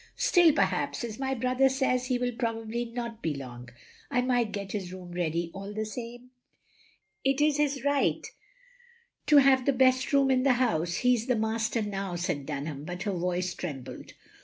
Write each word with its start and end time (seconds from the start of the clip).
""Still 0.15 0.51
perhaps— 0.51 1.03
as 1.03 1.19
my 1.19 1.35
brother 1.35 1.69
says 1.69 2.07
he 2.07 2.17
will 2.17 2.31
probably 2.31 2.85
not 2.85 3.21
be 3.21 3.35
long— 3.35 3.69
I 4.09 4.21
might 4.23 4.51
get 4.51 4.71
his 4.71 4.91
room 4.91 5.11
ready 5.11 5.51
all 5.53 5.75
the 5.75 5.85
same?" 5.85 6.31
"It 7.23 7.39
is 7.39 7.57
his 7.57 7.83
right 7.83 8.25
to 9.27 9.37
have 9.37 9.67
the 9.67 9.73
best 9.73 10.11
room 10.11 10.31
in 10.31 10.41
the 10.41 10.53
house. 10.53 10.95
He 10.95 11.15
's 11.15 11.27
the 11.27 11.35
master 11.35 11.83
now," 11.83 12.15
said 12.15 12.47
Dunham, 12.47 12.83
but 12.83 13.03
her 13.03 13.11
voice 13.13 13.53
trembled. 13.53 14.13